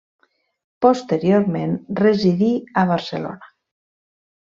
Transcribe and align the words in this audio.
Posteriorment, 0.85 1.75
residí 1.99 2.49
a 2.83 2.87
Barcelona. 2.93 3.51